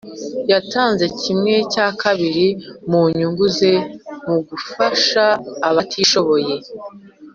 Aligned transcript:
yatanze 0.51 1.05
kimwe 1.21 1.53
cyakabiri 1.73 2.47
mu 2.89 3.01
nyungu 3.17 3.45
ze 3.57 3.73
mugufasha 4.29 5.25
abatishoboye 5.69 6.55